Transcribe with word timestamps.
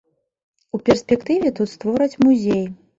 У 0.77 0.79
перспектыве 0.89 1.55
тут 1.63 1.73
створаць 1.77 2.15
музей. 2.27 2.71